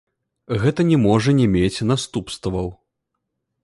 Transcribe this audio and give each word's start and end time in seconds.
Гэта 0.63 0.85
не 0.93 0.97
можа 1.03 1.35
не 1.43 1.47
мець 1.55 1.85
наступстваў. 1.93 2.67